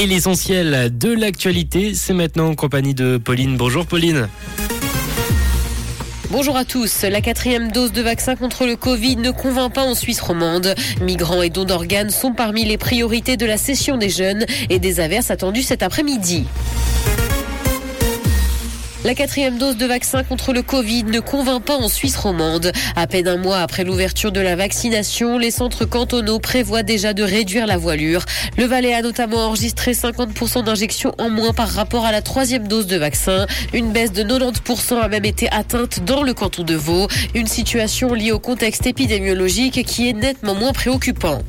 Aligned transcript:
Et 0.00 0.06
l'essentiel 0.06 0.96
de 0.96 1.12
l'actualité, 1.12 1.92
c'est 1.92 2.14
maintenant 2.14 2.48
en 2.48 2.54
compagnie 2.54 2.94
de 2.94 3.18
Pauline. 3.18 3.58
Bonjour 3.58 3.84
Pauline. 3.84 4.30
Bonjour 6.30 6.56
à 6.56 6.64
tous. 6.64 7.02
La 7.02 7.20
quatrième 7.20 7.70
dose 7.70 7.92
de 7.92 8.00
vaccin 8.00 8.34
contre 8.34 8.64
le 8.64 8.76
Covid 8.76 9.16
ne 9.16 9.30
convainc 9.30 9.74
pas 9.74 9.82
en 9.82 9.94
Suisse 9.94 10.22
romande. 10.22 10.74
Migrants 11.02 11.42
et 11.42 11.50
dons 11.50 11.66
d'organes 11.66 12.08
sont 12.08 12.32
parmi 12.32 12.64
les 12.64 12.78
priorités 12.78 13.36
de 13.36 13.44
la 13.44 13.58
session 13.58 13.98
des 13.98 14.08
jeunes 14.08 14.46
et 14.70 14.78
des 14.78 15.00
averses 15.00 15.30
attendues 15.30 15.62
cet 15.62 15.82
après-midi. 15.82 16.46
La 19.02 19.14
quatrième 19.14 19.56
dose 19.56 19.78
de 19.78 19.86
vaccin 19.86 20.22
contre 20.24 20.52
le 20.52 20.60
Covid 20.60 21.04
ne 21.04 21.20
convainc 21.20 21.62
pas 21.62 21.76
en 21.76 21.88
Suisse 21.88 22.16
romande. 22.16 22.70
À 22.96 23.06
peine 23.06 23.28
un 23.28 23.38
mois 23.38 23.60
après 23.60 23.82
l'ouverture 23.82 24.30
de 24.30 24.40
la 24.40 24.56
vaccination, 24.56 25.38
les 25.38 25.50
centres 25.50 25.86
cantonaux 25.86 26.38
prévoient 26.38 26.82
déjà 26.82 27.14
de 27.14 27.22
réduire 27.22 27.66
la 27.66 27.78
voilure. 27.78 28.26
Le 28.58 28.66
Valais 28.66 28.92
a 28.92 29.00
notamment 29.00 29.46
enregistré 29.46 29.92
50% 29.92 30.64
d'injections 30.64 31.14
en 31.16 31.30
moins 31.30 31.54
par 31.54 31.68
rapport 31.70 32.04
à 32.04 32.12
la 32.12 32.20
troisième 32.20 32.68
dose 32.68 32.86
de 32.86 32.98
vaccin. 32.98 33.46
Une 33.72 33.90
baisse 33.90 34.12
de 34.12 34.22
90% 34.22 35.00
a 35.00 35.08
même 35.08 35.24
été 35.24 35.50
atteinte 35.50 36.04
dans 36.04 36.22
le 36.22 36.34
canton 36.34 36.62
de 36.62 36.74
Vaud. 36.74 37.08
Une 37.34 37.46
situation 37.46 38.12
liée 38.12 38.32
au 38.32 38.38
contexte 38.38 38.86
épidémiologique 38.86 39.82
qui 39.86 40.10
est 40.10 40.12
nettement 40.12 40.54
moins 40.54 40.74
préoccupant. 40.74 41.40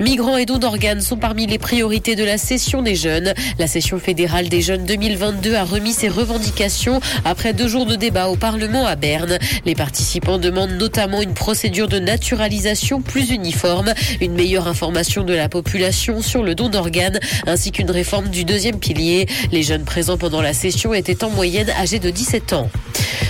Migrants 0.00 0.36
et 0.36 0.46
dons 0.46 0.58
d'organes 0.58 1.00
sont 1.00 1.16
parmi 1.16 1.46
les 1.46 1.58
priorités 1.58 2.16
de 2.16 2.24
la 2.24 2.38
session 2.38 2.82
des 2.82 2.94
jeunes. 2.94 3.32
La 3.58 3.66
session 3.66 3.98
fédérale 3.98 4.48
des 4.48 4.60
jeunes 4.60 4.84
2022 4.84 5.54
a 5.54 5.64
remis 5.64 5.92
ses 5.92 6.08
revendications 6.08 7.00
après 7.24 7.52
deux 7.52 7.68
jours 7.68 7.86
de 7.86 7.96
débat 7.96 8.28
au 8.28 8.36
Parlement 8.36 8.86
à 8.86 8.96
Berne. 8.96 9.38
Les 9.64 9.74
participants 9.74 10.38
demandent 10.38 10.78
notamment 10.78 11.22
une 11.22 11.34
procédure 11.34 11.88
de 11.88 11.98
naturalisation 11.98 13.00
plus 13.00 13.30
uniforme, 13.30 13.92
une 14.20 14.34
meilleure 14.34 14.68
information 14.68 15.24
de 15.24 15.34
la 15.34 15.48
population 15.48 16.20
sur 16.22 16.42
le 16.42 16.54
don 16.54 16.68
d'organes, 16.68 17.20
ainsi 17.46 17.72
qu'une 17.72 17.90
réforme 17.90 18.28
du 18.28 18.44
deuxième 18.44 18.78
pilier. 18.78 19.26
Les 19.52 19.62
jeunes 19.62 19.84
présents 19.84 20.18
pendant 20.18 20.42
la 20.42 20.52
session 20.52 20.94
étaient 20.94 21.24
en 21.24 21.30
moyenne 21.30 21.70
âgés 21.70 21.98
de 21.98 22.10
17 22.10 22.52
ans. 22.52 22.70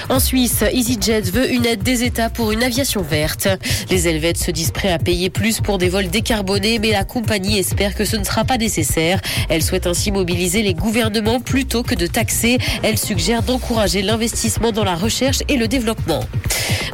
En 0.09 0.21
Suisse, 0.21 0.63
EasyJet 0.63 1.23
veut 1.23 1.51
une 1.53 1.67
aide 1.67 1.83
des 1.83 2.05
États 2.05 2.31
pour 2.31 2.53
une 2.53 2.63
aviation 2.63 3.03
verte. 3.03 3.49
Les 3.91 4.07
Helvètes 4.07 4.39
se 4.39 4.53
disent 4.53 4.71
prêts 4.71 4.93
à 4.93 4.99
payer 4.99 5.31
plus 5.31 5.61
pour 5.61 5.79
des 5.79 5.89
vols 5.89 6.09
décarbonés, 6.09 6.36
mais 6.43 6.91
la 6.91 7.05
compagnie 7.05 7.59
espère 7.59 7.95
que 7.95 8.05
ce 8.05 8.17
ne 8.17 8.25
sera 8.25 8.45
pas 8.45 8.59
nécessaire. 8.59 9.21
Elle 9.49 9.63
souhaite 9.63 9.87
ainsi 9.87 10.11
mobiliser 10.11 10.63
les 10.63 10.75
gouvernements 10.75 11.41
plutôt 11.41 11.83
que 11.83 11.95
de 11.95 12.07
taxer. 12.07 12.59
Elle 12.83 12.99
suggère 12.99 13.43
d'encourager 13.43 14.03
l'investissement 14.03 14.73
dans 14.73 14.85
la 14.85 14.95
recherche 14.95 15.43
et 15.49 15.57
le 15.57 15.69
développement. 15.69 16.21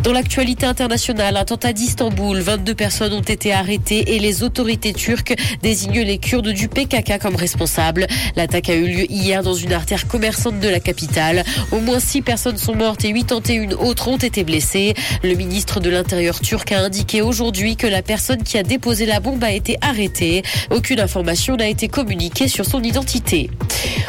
Dans 0.03 0.13
l'actualité 0.13 0.67
internationale, 0.67 1.37
attentat 1.37 1.73
d'Istanbul, 1.73 2.41
22 2.41 2.75
personnes 2.75 3.13
ont 3.13 3.21
été 3.21 3.53
arrêtées 3.53 4.15
et 4.15 4.19
les 4.19 4.43
autorités 4.43 4.93
turques 4.93 5.35
désignent 5.63 6.03
les 6.03 6.19
Kurdes 6.19 6.49
du 6.49 6.69
PKK 6.69 7.19
comme 7.21 7.37
responsables. 7.37 8.07
L'attaque 8.35 8.69
a 8.69 8.75
eu 8.75 8.87
lieu 8.87 9.11
hier 9.11 9.45
dans 9.45 9.55
une 9.55 9.73
artère 9.73 10.09
commerçante 10.09 10.59
de 10.59 10.69
la 10.69 10.81
capitale. 10.81 11.45
Au 11.71 11.79
moins 11.79 12.01
6 12.01 12.23
personnes 12.23 12.59
sont 12.59 12.75
mortes 12.75 13.05
et 13.05 13.13
81 13.13 13.73
autres 13.77 14.09
ont 14.09 14.17
été 14.17 14.43
blessées. 14.43 14.95
Le 15.23 15.35
ministre 15.35 15.79
de 15.79 15.89
l'Intérieur 15.89 16.41
turc 16.41 16.73
a 16.73 16.81
indiqué 16.81 17.23
aujourd'hui 17.23 17.77
que 17.77 17.87
la 17.87 18.03
personne 18.03 18.43
qui 18.43 18.59
a 18.59 18.65
déposé 18.65 19.07
la 19.07 19.21
bombe 19.21 19.32
a 19.43 19.53
été 19.53 19.77
arrêtée. 19.81 20.43
Aucune 20.71 21.01
information 21.01 21.57
n'a 21.57 21.69
été 21.69 21.89
communiquée 21.89 22.49
sur 22.49 22.65
son 22.65 22.83
identité. 22.83 23.51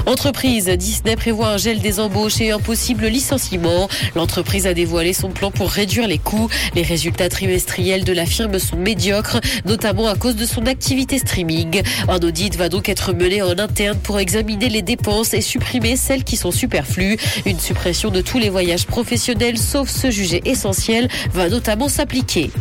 Entreprise, 0.06 0.66
Disney 0.66 1.16
prévoit 1.16 1.50
un 1.50 1.58
gel 1.58 1.80
des 1.80 2.00
embauches 2.00 2.42
et 2.42 2.52
un 2.52 2.60
possible 2.60 3.08
licenciement. 3.08 3.88
L'entreprise 4.16 4.68
a 4.68 4.74
dévoilé 4.74 5.14
son 5.14 5.30
plan 5.30 5.50
pour 5.50 5.70
réduire 5.70 6.08
les 6.08 6.18
coûts. 6.18 6.50
Les 6.76 6.82
résultats 6.82 7.30
trimestriels 7.30 8.04
de 8.04 8.12
la 8.12 8.26
firme 8.26 8.60
sont 8.60 8.76
médiocres, 8.76 9.40
notamment 9.66 10.08
à 10.08 10.16
cause 10.16 10.36
de 10.36 10.46
son 10.46 10.66
activité 10.66 11.20
streaming. 11.20 11.82
Un 12.10 12.20
audit 12.20 12.56
va 12.56 12.70
donc 12.70 12.90
être 12.90 13.14
mené 13.14 13.42
en 13.42 13.58
interne 13.58 13.98
pour 13.98 14.20
examiner 14.20 14.70
les 14.70 14.82
dépenses 14.82 15.34
et 15.34 15.42
supprimer 15.42 15.96
celles 15.96 16.24
qui 16.24 16.36
sont 16.36 16.52
superflues. 16.52 17.18
Une 17.46 17.60
suppression 17.60 18.10
de 18.10 18.22
tous 18.22 18.40
les 18.40 18.50
voyages 18.50 18.86
professionnels, 18.86 19.58
sauf 19.58 19.90
ceux 19.90 20.12
jugés 20.12 20.42
essentiels, 20.46 21.08
va 21.34 21.48
notamment 21.50 21.88
s'appliquer. 21.88 22.52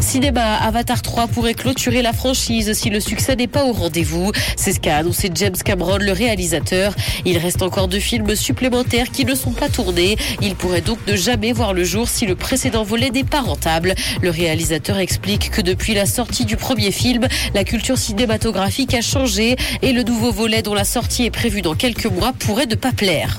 Cinéma, 0.00 0.54
Avatar 0.56 1.02
3 1.02 1.28
pourrait 1.28 1.54
clôturer 1.54 2.02
la 2.02 2.12
franchise 2.12 2.72
si 2.72 2.90
le 2.90 3.00
succès 3.00 3.36
n'est 3.36 3.46
pas 3.46 3.64
au 3.64 3.72
rendez-vous. 3.72 4.32
C'est 4.56 4.72
ce 4.72 4.80
qu'a 4.80 4.96
annoncé 4.96 5.30
James 5.34 5.56
Cameron, 5.64 5.98
le 5.98 6.12
réalisateur. 6.12 6.94
Il 7.24 7.38
reste 7.38 7.62
encore 7.62 7.88
deux 7.88 8.00
films 8.00 8.34
supplémentaires 8.34 9.10
qui 9.10 9.24
ne 9.24 9.34
sont 9.34 9.52
pas 9.52 9.68
tournés. 9.68 10.16
Il 10.40 10.54
pourrait 10.54 10.80
donc 10.80 10.98
ne 11.06 11.16
jamais 11.16 11.52
voir 11.52 11.74
le 11.74 11.84
jour 11.84 12.08
si 12.08 12.26
le 12.26 12.36
précédent 12.36 12.84
volet 12.84 13.10
n'est 13.10 13.24
pas 13.24 13.40
rentable. 13.40 13.94
Le 14.22 14.30
réalisateur 14.30 14.98
explique 14.98 15.50
que 15.50 15.60
depuis 15.60 15.94
la 15.94 16.06
sortie 16.06 16.44
du 16.44 16.56
premier 16.56 16.90
film, 16.90 17.26
la 17.54 17.64
culture 17.64 17.98
cinématographique 17.98 18.94
a 18.94 19.00
changé 19.00 19.56
et 19.82 19.92
le 19.92 20.02
nouveau 20.02 20.32
volet 20.32 20.62
dont 20.62 20.74
la 20.74 20.84
sortie 20.84 21.24
est 21.24 21.30
prévue 21.30 21.62
dans 21.62 21.74
quelques 21.74 22.06
mois 22.06 22.32
pourrait 22.32 22.66
ne 22.66 22.74
pas 22.74 22.92
plaire. 22.92 23.38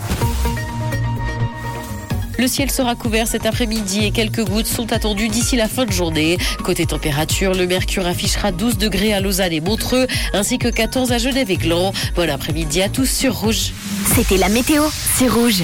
Le 2.39 2.47
ciel 2.47 2.71
sera 2.71 2.95
couvert 2.95 3.27
cet 3.27 3.45
après-midi 3.45 4.05
et 4.05 4.11
quelques 4.11 4.45
gouttes 4.45 4.65
sont 4.65 4.93
attendues 4.93 5.27
d'ici 5.27 5.57
la 5.57 5.67
fin 5.67 5.83
de 5.83 5.91
journée. 5.91 6.37
Côté 6.63 6.85
température, 6.85 7.53
le 7.53 7.67
mercure 7.67 8.07
affichera 8.07 8.53
12 8.53 8.77
degrés 8.77 9.11
à 9.11 9.19
Lausanne 9.19 9.51
et 9.51 9.59
Montreux, 9.59 10.07
ainsi 10.31 10.57
que 10.57 10.69
14 10.69 11.11
à 11.11 11.17
Genève 11.17 11.51
et 11.51 11.57
Gland. 11.57 11.91
Bon 12.15 12.29
après-midi 12.29 12.81
à 12.81 12.87
tous 12.87 13.09
sur 13.11 13.35
Rouge. 13.35 13.73
C'était 14.15 14.37
la 14.37 14.47
météo, 14.47 14.83
c'est 15.17 15.27
Rouge. 15.27 15.63